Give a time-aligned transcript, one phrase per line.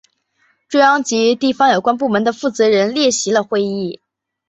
[0.67, 4.01] 中央及地方有关部门的负责人列席了会议。